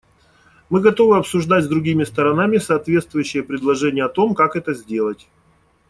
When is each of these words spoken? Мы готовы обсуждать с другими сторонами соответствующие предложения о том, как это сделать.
Мы 0.71 0.81
готовы 0.81 1.15
обсуждать 1.17 1.65
с 1.65 1.67
другими 1.67 2.03
сторонами 2.05 2.57
соответствующие 2.57 3.43
предложения 3.43 4.03
о 4.05 4.09
том, 4.09 4.33
как 4.33 4.55
это 4.55 4.73
сделать. 4.73 5.29